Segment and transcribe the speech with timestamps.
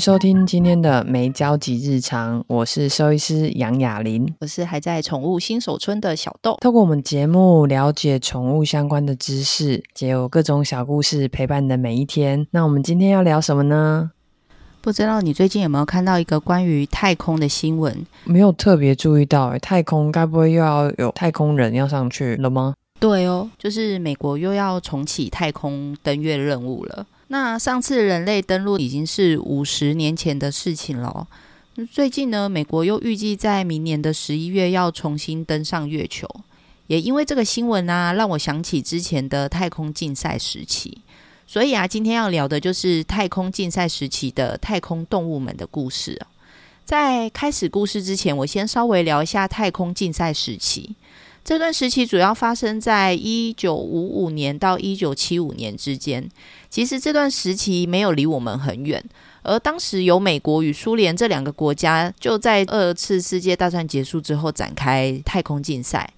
[0.00, 6.56] 收听今天的没交集日常，我是兽医师杨雅琳，我是还在宠物新手村的小豆。
[6.62, 12.46] 透过我们节目了解宠物相关的知识，也有各种小故事陪伴你的每一天。
[12.52, 14.12] 那我们今天要聊什么呢？
[14.80, 18.06] 不知道你最近有没有看到一个关于太空的新闻？
[18.24, 22.72] 没有特别注意到，太空该不会又要有太空人要上去了吗？
[22.98, 27.06] 对哦，就是美国又要重启太空登月任务了。
[27.32, 31.28] 那上次人类登陆已经是五十年前的事情了。
[31.92, 36.28] 最近呢，美国又预计在明年的十一月要重新登上月球。
[36.88, 40.98] 也因为这个新闻啊，让我想起之前的太空竞赛时期。
[41.46, 46.20] 所以啊，今天要聊的就是太空竞赛时期的太空动物们的故事。
[46.84, 50.96] 在开始故事之前，我先稍微聊一下太空竞赛时期。
[51.42, 56.28] 这段时期主要发生在一九五五年到一九七五年之间。
[56.68, 59.02] 其实这段时期没有离我们很远，
[59.42, 66.12] 而当时由美国与苏联这两个国家就在二次世界大战结束之后展开太空竞赛。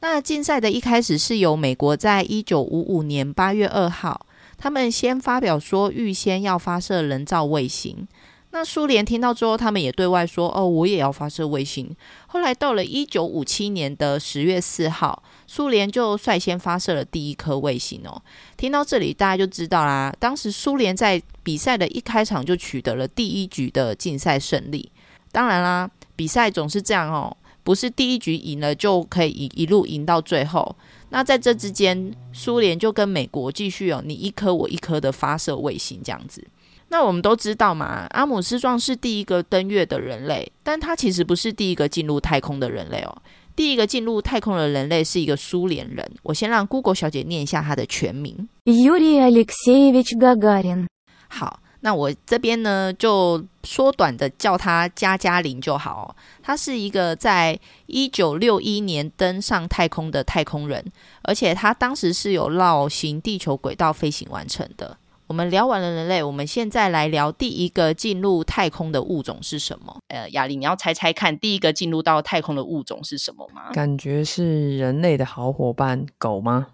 [0.00, 4.26] 那竞赛的一开始是由美国在一九五五年八月二号。
[4.56, 8.06] 他们先发表说，预先要发射人造卫星。
[8.54, 11.90] 那苏联听到之后，他们也对外说：“哦，我也要发射卫星。”
[12.28, 18.22] 后来到了一九五七年的十月四号，苏联就率先发射了第一颗卫星哦。
[18.56, 24.88] 听到这里，大家就知道啦，当时苏联在比赛的一开场就取得了第一局的竞赛胜利。
[25.32, 30.76] 当然啦，比赛总是这样哦，不是第一局赢了就可以一一路赢到最后。
[31.08, 36.46] 那在这之间，苏联就跟美国继续有你一颗我一颗的发射卫星这样子。
[36.94, 43.12] 那我们都知道嘛，阿姆斯壮是第一个登月的人类，但他其实不是第一个进入太空的人类哦。
[43.56, 46.08] 第一个进入太空的人类是一个苏联人。
[46.22, 50.86] 我先让 Google 小姐念一下他的全名：Yuri Alexeyevich Gagarin。
[51.26, 51.58] 好。
[51.80, 56.16] 那我这边呢，就缩短的叫他加加林就好哦。
[56.42, 60.82] 他是一个在一九六一年登上太空的太空人，
[61.24, 64.96] 而且他当时是有绕行地球轨道飞行完成的。
[65.26, 69.96] 我们聊完了人类，我们现在来聊第一个进入太空的物种是什么？
[70.08, 73.70] 呃，雅琳，你要猜猜看，第一个进入到太空的物种是什么吗？
[73.72, 76.66] 感觉是人类的好伙伴——狗吗？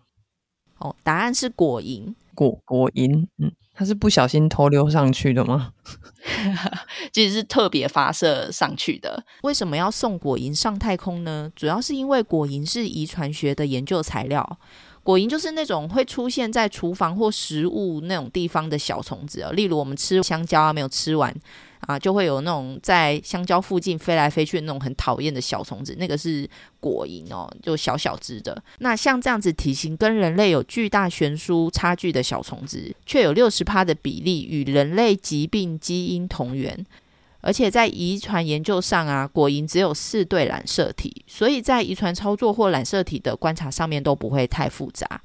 [0.79, 2.15] 哦，答案是果蝇。
[2.35, 3.53] 果果蝇，嗯。
[3.73, 5.73] 它是不小心偷溜上去的吗？
[7.15, 9.25] 其实是特别发射上去的。
[9.43, 11.51] 为什么要送果蝇上太空呢？
[11.57, 14.59] 主要是因为果蝇是遗传学的研究材料。
[15.11, 21.35] 果蝇就是那种会出现在厨房或食物那种地方的小虫子哦，例如我们吃香蕉啊，没有吃完
[21.81, 26.49] 啊，就会有那种在香蕉附近飞来飞去的那种很讨厌的小虫子，那个是
[26.79, 28.63] 果蝇哦，就小小只的。
[28.79, 36.87] 那像这样子体型跟人类有巨大悬殊差距的小虫子，却有六十趴的比例与人类疾病基因同源。
[37.41, 45.21] 而且在遗传研究上啊，果蝇只有四对染色体，所以在遗传操作或染色体的观察上面都不会太复杂。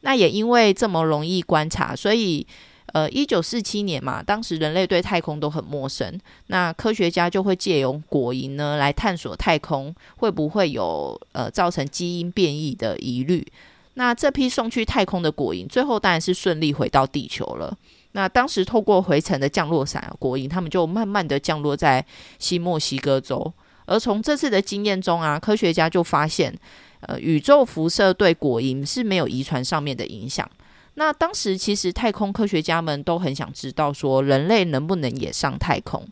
[0.00, 2.46] 那也因为这么容易观察，所以
[2.92, 13.46] 呃，一九四七年嘛，当时人类对太空都很陌生，那科学家就会借由果蝇呢来探索太空会不会有呃造成基因变异的疑虑。
[13.94, 17.76] 那这批送去太空的果蝇，最后当然是顺利回到地球了。
[18.12, 22.04] 那当时透过回程的降落伞果蝇，他们就慢慢的降落在
[22.38, 23.52] 新墨西哥州。
[23.86, 26.56] 而从这次的经验中啊，科学家就发现，
[27.00, 30.48] 呃，宇宙辐射对果蝇是没有遗传上面的影响。
[30.94, 36.06] 那当时其实太空科学家们都很想知道，说人类能不能也上太空？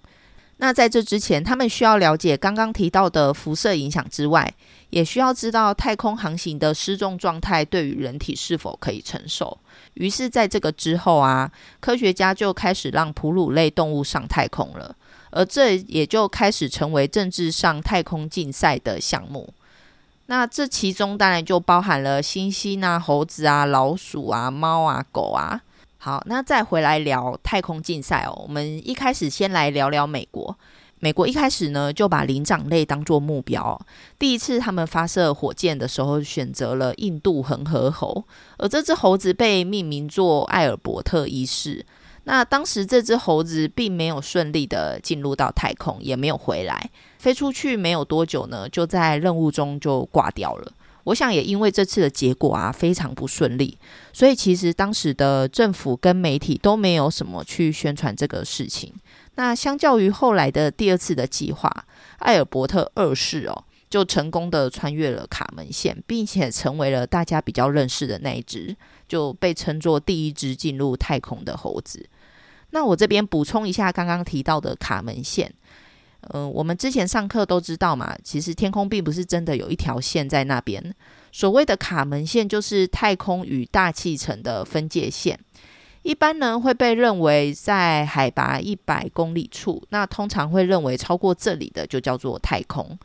[0.61, 4.53] 那在这之前，他们需要了解刚刚提到的辐射影响之外，
[4.91, 9.57] 也需要知道太空航行的失重状态对于人体是否可以承受。
[9.95, 14.95] 于是，在这个之后啊，科学家就开始让哺乳类动物上太空了，
[15.31, 19.55] 而这也就开始成为政治上太空竞赛的项目。
[20.27, 25.63] 那这其中当然就包含了猩猩啊、猴子啊、老鼠啊、猫啊、狗啊。
[26.09, 28.45] 好，那再回来聊太空竞赛哦。
[28.47, 30.57] 我们一开始先来聊聊美国。
[31.01, 33.79] 美国一开始呢，就把灵长类当作目标。
[34.19, 38.25] 第一次他们发射火箭的时候，选择了印度恒河猴，
[38.57, 41.85] 而这只猴子被命名作艾尔伯特一世。
[42.25, 46.89] 那当时这只猴子并没有顺利的进入到太空，也没有回来，
[47.19, 50.73] 飞出去没有多久呢，就在任务中就挂掉了。
[51.09, 53.79] 我想也因为这次的结果啊，非常不顺利，
[54.13, 58.93] 所以其实当时的政府跟媒体都没有什么去宣传这个事情。
[59.37, 61.85] 那相较于后来的第二次的计划，
[62.19, 68.77] 艾尔伯特二世哦，就成功的穿越了卡门线，并且成为了大家比较认识的那一只，
[69.09, 72.07] 就被称作第一只进入太空的猴子。
[72.71, 75.55] 那我这边补充一下刚刚提到的卡门线。
[76.31, 80.95] 嗯、我们之前上课都知道嘛，其实天空并不是真的有一条线在那边。
[81.33, 85.39] 所谓的卡门线就是太空与大气层的分界线，
[86.03, 92.99] 一般呢会被认为在海拔一百公里处，那通常会认为超过这里的就叫做太空。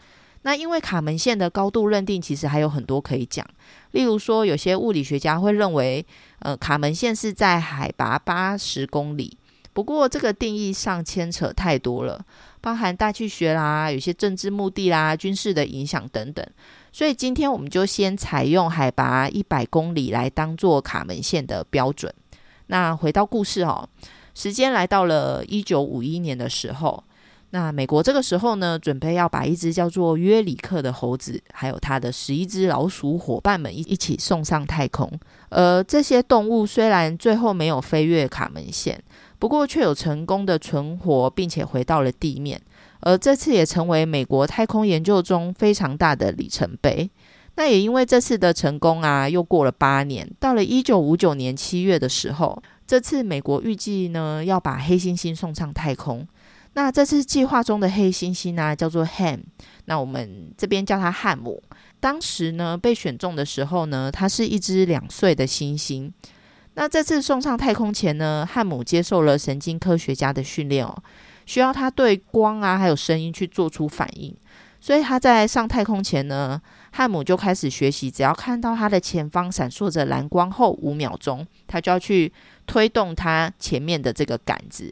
[0.46, 3.46] 那因为卡门线的高度认定其实还有很多可以讲，
[3.92, 6.06] 例如说有些物理学家会认为，
[6.40, 9.38] 呃，卡门线是在海拔八十公里。
[9.72, 12.24] 不过这个定义上牵扯太多了，
[12.64, 16.46] 包含大气学啦，有些政治目的啦、军事的影响等等。
[16.94, 22.10] 所以今天我们就先采用海拔一百公里来当做卡门线的标准。
[22.68, 23.86] 那回到故事哦，
[24.34, 27.04] 时间来到了一九五一年的时候，
[27.50, 35.12] 那美国这个时候呢，准备要把一只叫做约里克的猴子，还有它的十一只老鼠伙伴们一一起送上太空。
[35.50, 39.04] 而这些动物虽然最后没有飞越卡门线。
[39.44, 42.62] 不过，却有成功的存活，并且回到了地面，
[43.02, 47.12] 而这次也成为美国太空研究中非常大的里程碑。
[47.56, 56.26] 那也因为这次的成功啊，又过了八年，到了一九五九年七月的时候，这次美国预计呢要把黑猩猩送上太空。
[56.76, 59.42] 那这次计划中的黑猩猩呢，叫做 Ham，
[59.84, 61.62] 那我们这边叫它汉姆。
[62.00, 66.10] 当时呢被选中的时候呢，它是一只两岁的猩猩。
[66.76, 70.96] 那这次送上太空前呢，汉姆接受了神经科学家的训练哦，
[71.46, 74.36] 需要他对光啊还有声音去做出反应。
[74.82, 76.62] 所以他在上太空前呢，
[76.92, 82.30] 汉姆就开始学习，只要看到他的前方闪烁着蓝光后五秒钟，他就要去
[82.68, 84.92] 推动他前面的这个杆子。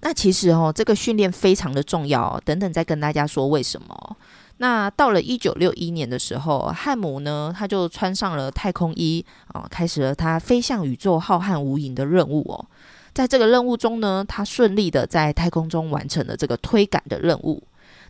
[0.00, 4.16] 那其实哦，这个训练非常的重要哦，等等再跟大家说为什么。
[4.58, 12.66] 那到了一九六一年的时候，汉姆呢，他就穿上了太空衣啊，开始了他飞向宇宙浩瀚无垠的任务哦。
[13.14, 17.62] 在这个任务中呢，他顺利的在太空中完成了这个推杆的任务。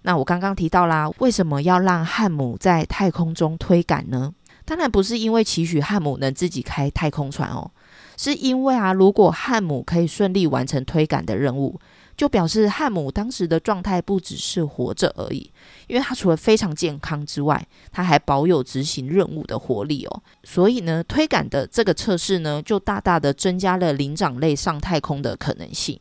[0.03, 4.33] 那我刚刚提到啦，为什么要让汉姆在太空中推杆呢？
[4.65, 7.71] 当然不是因为期许汉姆能自己开太空船哦，
[8.19, 11.81] 是因为啊，如果汉姆可以顺利完成推杆的任务。
[12.19, 15.49] 就表示汉姆当时的状态不只是活着而已，
[15.87, 20.23] 因为他除了非常健康之外，他还保有执行任务的活力哦。
[20.43, 25.97] 所以呢，推杆的这个测试呢，就大大的增加了灵长类上太空的可能性。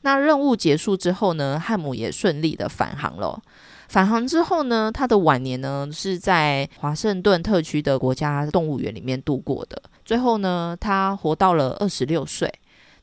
[0.00, 3.38] 那任务结束之后呢，汉姆也顺利的返航了。
[3.90, 9.82] 返航之后呢，他的晚年呢是在华盛顿特区的国家动物园里面度过的。
[10.04, 12.48] 最后呢，他活到了二十六岁。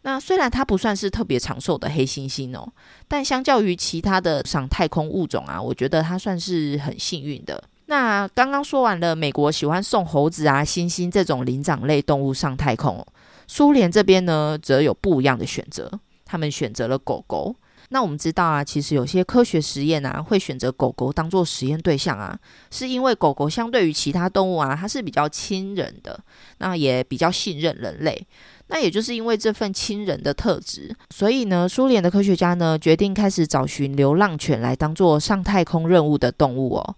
[0.03, 2.65] 那虽然它不算是特别长寿的黑猩猩哦，
[3.05, 7.61] 但相较于其他的上太空物种啊，我觉得它算是很幸运的。
[7.87, 13.05] 那刚刚说完了，美国喜欢送猴子啊、猩猩这种灵长类动物上太空，
[13.45, 15.91] 苏联这边呢则有不一样的选择，
[16.23, 17.53] 他们选择了狗狗。
[17.89, 22.37] 那我们知道啊，其实有些科学实验啊会选择狗狗当做实验对象啊，
[22.69, 26.19] 是因为狗狗相对于其他动物啊，它是比较亲人的，
[26.57, 28.27] 那也比较信任人类。
[28.67, 36.95] 那也就是因为这份亲人的特质，所以呢，苏联的科学家呢决定开始找寻流浪犬来当做上太空任务的动物哦。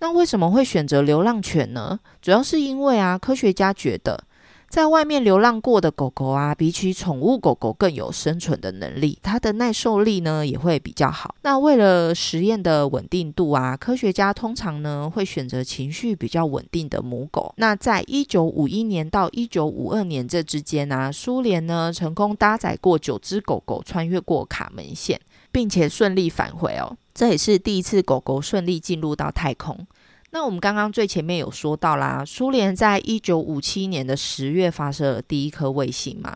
[0.00, 2.00] 那为什么会选择流浪犬呢？
[2.20, 4.24] 主要是因为啊，科学家觉得。
[4.72, 11.34] 在外面流浪过的狗狗啊，比起宠物狗狗更有生存的能力，它的耐受力呢也会比较好。
[11.42, 17.52] 那为了实验的稳定度啊，科学家通常呢会选择情绪比较稳定的母狗。
[17.58, 25.20] 那在一九五一年到一九五二年这之间啊，苏联呢成功搭载过九只狗狗穿越过卡门线，
[25.52, 26.96] 并且顺利返回哦。
[27.14, 29.86] 这也是第一次狗狗顺利进入到太空。
[30.34, 36.34] 那我们刚刚最前面有说到啦，苏联在一九五七年的十月发射了第一颗卫星嘛，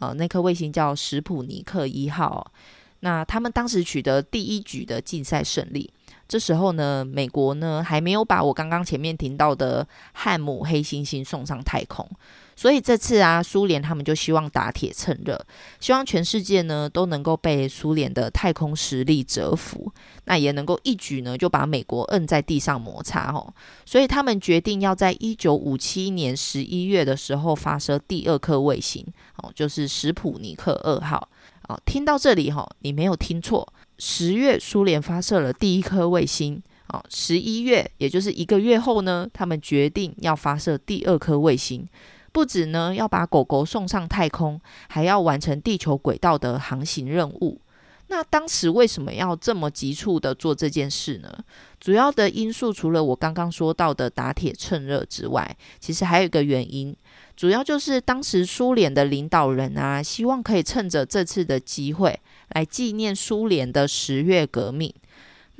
[0.00, 2.52] 呃，那颗卫星叫史普尼克一号。
[3.00, 5.90] 那他们当时取得第一局的竞赛胜利。
[6.28, 12.06] 这时候呢，美国呢还没有把我刚刚前面提到的汉姆黑猩猩送上太空。
[12.58, 15.40] 所以这次啊，苏联他们就希望打铁趁热，
[15.78, 19.92] 希望全世界呢都能够被苏联的太空实力折服，
[20.24, 23.54] 那也能够一举呢就把美国摁在地上摩擦哦。
[23.86, 31.28] 所以他们决定要在一九五七年十一月的时候发射第二颗卫星哦，就是史普尼克二号
[31.68, 31.80] 哦。
[31.86, 41.86] 听到这里哈，你没有听错，十月苏联发射了第一颗卫星哦，十一月也就是一个月后呢，他们决定要发射第二颗卫星。
[42.38, 47.60] 不止呢，要把狗狗送上太空，还要完成地球轨道的航行任务。
[48.06, 51.36] 那当时为什么要这么急促的做这件事呢？
[51.80, 56.96] 主要的因素除了我刚刚说到的打铁趁热之外，其实还有一个原因，
[57.36, 64.94] 主要就是当时苏联的领导人啊，希望可以趁着这次的机会来纪念苏联的十月革命。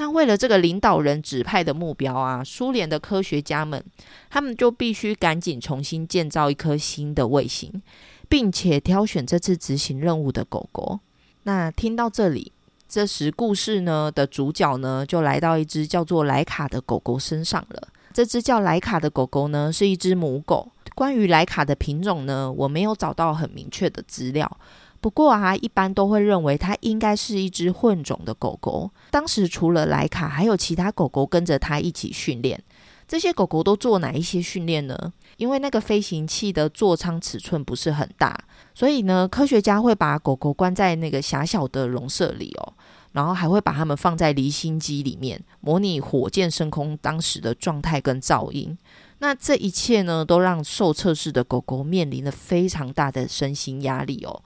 [0.01, 3.85] 那为了这个领导人指派的目标啊，苏联的科学家们
[4.31, 7.83] 他们就必须赶紧重新建造一颗新的卫星，
[8.29, 11.01] 并且挑选这次执行任务的狗狗。
[11.43, 12.53] 那听到这里，
[12.89, 17.89] 这时故事呢的主角呢就来到一只叫做莱卡的狗狗身上了。
[18.15, 20.71] 这只叫莱卡的狗狗呢是一只母狗。
[20.95, 24.59] 关于莱卡的品种呢，我没有找到很明确的资料。
[25.01, 28.91] 不过啊，一般都会认为它应该是一只混种的狗狗。
[29.11, 32.63] 当时除了莱卡，还有其他狗狗跟着它一起训练。
[33.07, 35.13] 这些狗狗都做哪一些训练呢？
[35.39, 38.39] 因为那个飞行器的座舱尺寸不是很大，
[38.75, 42.75] 所以呢，科学家会把狗狗关在那个狭小的笼舍里哦，
[43.13, 48.77] 然后还会把它们放在离心机里面，模拟火箭升空当时的状态跟噪音。
[49.21, 54.43] 那这一切呢，都让受测试的狗狗面临了非常大的身心压力哦。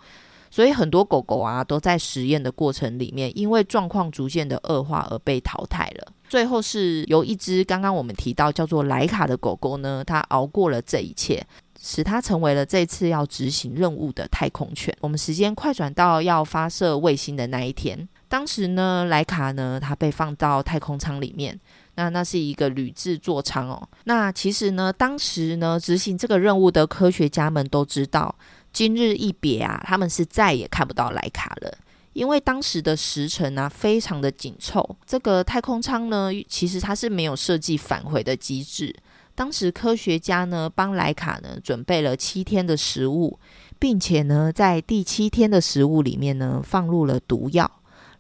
[0.53, 6.13] 所以很多狗狗啊，都在实验的过程里面，因为状况逐渐的恶化而被淘汰了。
[6.29, 11.43] 最后是由一只刚刚我们提到叫做莱卡的狗狗呢，它熬过了这一切，
[11.81, 14.95] 使它成为了这次要执行任务的太空犬。
[15.01, 21.59] 我们时间快转到要发射卫星的那一天，当时呢，莱卡呢，它被放到太空舱里面，
[21.95, 23.89] 那那是一个铝制座舱哦。
[24.05, 28.35] 那其实呢，当时呢，执行这个任务的科学家们都知道。
[28.73, 31.77] 今日一别啊，他们是再也看不到莱卡了，
[32.15, 34.97] 因为当时的时程啊非常的紧凑。
[35.07, 38.95] 这个太空舱呢，其实它是没有设计返回的机制。
[39.35, 43.39] 当时科学家呢帮莱卡呢准备了七天的食物，
[43.79, 47.71] 并且呢在第七天的食物里面呢放入了毒药，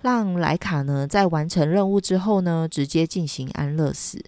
[0.00, 4.24] 让莱卡呢在完成任务之后呢直接进行安乐死，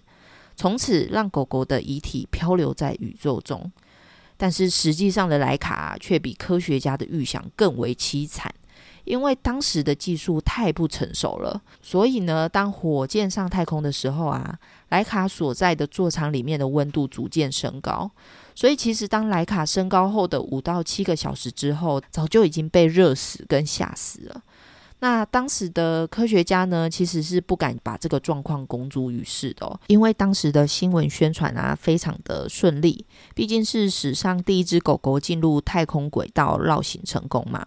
[0.55, 3.71] 从此让狗狗的遗体漂流在宇宙中。
[4.37, 8.53] 但是实际上的莱卡却比科学家的预想更为凄惨，
[9.03, 11.61] 因为当时的技术太不成熟了。
[11.81, 14.57] 所以呢，当火箭上太空的时候啊，
[14.89, 18.09] 莱卡所在的座舱里面的温度逐渐升高。
[18.53, 24.41] 所以其实当莱卡升高后的五到七个小时之后，早就已经被热死跟吓死了。
[24.99, 37.65] 那当时的科学家呢，其实是不敢把这个状况公诸于世的，因为当时的新闻宣传啊，非常的顺利，毕竟是史上第一只狗狗进入太空轨道绕行成功嘛。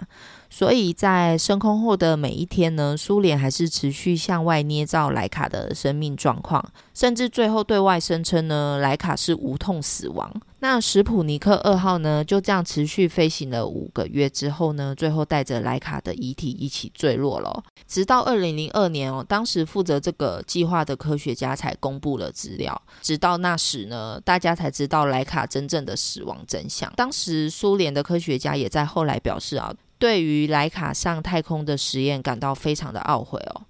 [0.51, 6.65] 所以在升空后的每一天呢，苏联还是持续向外捏造莱卡的生命状况，
[6.95, 10.33] 甚至最后对外声称呢，莱卡是无痛死亡。
[10.61, 17.63] 那史普尼克二号呢，就这样持续飞行了五个月之后呢，最后带着莱卡的遗体一起坠落了。
[17.87, 22.81] 直到二零零二年哦，当时负责这个计划的科学家才公布了资料。
[23.01, 26.93] 直到那时呢，大家才知道莱卡真正的死亡真相。
[26.97, 29.73] 当时苏联的科学家也在后来表示啊。
[29.99, 33.63] 对于莱卡上太空的实验感到非常的懊悔哦。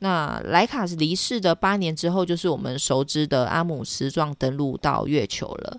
[0.00, 5.78] 那莱卡离世的八年之后，就是我们熟知的阿姆斯壮登陆到月球了。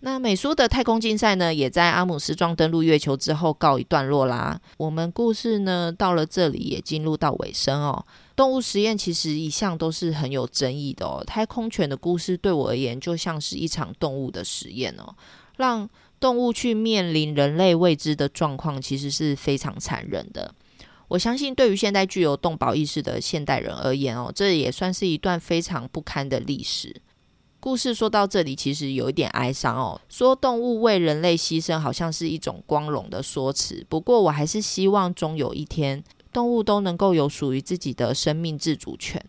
[0.00, 4.60] 那美苏的太空竞赛呢，也在阿姆斯壮登陆月球之后告一段落啦。
[4.76, 8.04] 我们故事呢，到了这里也进入到尾声哦。
[8.36, 11.24] 动物实验其实一向都是很有争议的哦。
[11.26, 15.14] 太空犬的故事对我而言，就像是一场动物的实验哦，
[15.56, 15.88] 让。
[16.20, 20.54] 动物去面临人类未知的状况，其实是非常残忍的。
[21.08, 27.00] 我相信，对于现在具有动保意识的现代人而言，哦，这也算是一段非常不堪的历史。
[27.60, 30.00] 故事说到这里，其实有一点哀伤哦。
[30.08, 33.84] 说动物为人类牺牲，好像是一种光荣的说辞。
[33.88, 39.20] 不过，我还是希望终有一天，动物都能够有属于自己的生命自主权。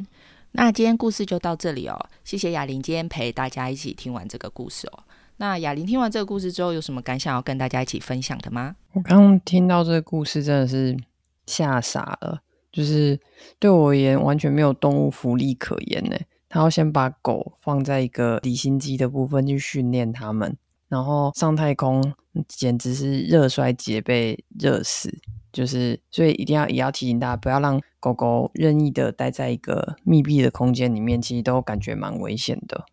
[0.52, 1.98] 那今天故事就到这里哦。
[2.24, 5.04] 谢谢雅玲今天陪大家一起听完这个故事哦。
[5.40, 8.76] 那雅玲听完这个故事之后，有什么感想要跟大家一起分享的吗？
[8.92, 10.98] 我刚听到这个故事，真的是
[11.46, 12.42] 吓傻了。
[12.74, 13.18] 就是
[13.58, 16.18] 对我而言，完全没有动物福利可言呢。
[16.50, 20.58] 他要先把狗放在一个离心机的部分去训练它们，
[20.90, 22.14] 然后上太空，
[22.46, 25.20] 简直是热衰竭被热死。
[25.54, 32.86] 就是所以一定要也要提醒大家，不要让狗狗任意的待在一个密闭的空间里面，其实都感觉蛮危险的。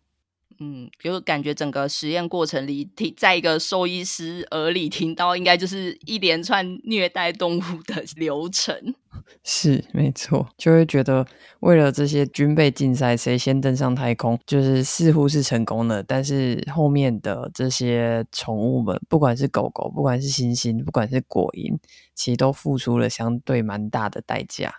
[0.59, 8.95] 嗯，就感觉整个实验过程里，听在一个兽医师耳里听到，应该就是一连串虐待动物的流程。
[9.43, 11.25] 是，没错，就会觉得
[11.59, 21.77] 为了这些军备竞赛，谁先登上太空，就是似乎是成功了，但是后面的这些宠物们，不管是狗狗，不管是猩猩，不管是果蝇，
[22.13, 24.73] 其实都付出了相对蛮大的代价。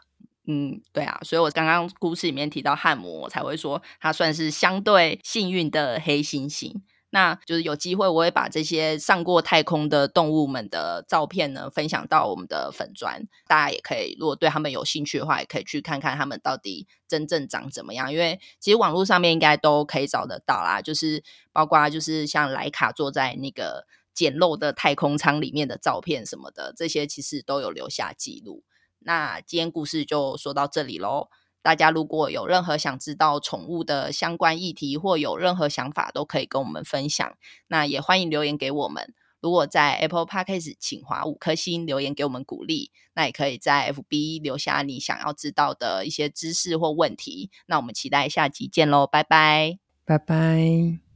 [0.51, 6.73] 嗯，对啊，所以我刚刚故事里面提到汉姆，我才会说他算是相对幸运的黑猩猩。
[7.11, 18.11] 那就是有机会，我会把这些上过太空的动物们的照片呢，分享到我们的粉专，大家也可以，如果对他们有兴趣的话，也可以去看看他们到底真正长怎么样。
[18.13, 28.65] 因为其实网络上面应该都可以找得到啦，就是包括就是像莱卡坐在那个简陋的太空舱里面的照片什么的，这些其实都有留下记录。
[29.01, 31.29] 那今天故事就说到这里喽。
[31.61, 37.37] 大家如果有任何想知道宠物的相关议题，或有任何想法，都可以跟我们分享。
[37.67, 39.13] 那也欢迎留言给我们。
[39.41, 47.51] 如果在 Apple Podcast 请划五颗星留言给我们鼓励，那也可以在 FB 留下你想要知道的一些知识或问题。
[47.67, 51.08] 那我们期待下集见喽，拜拜，拜拜。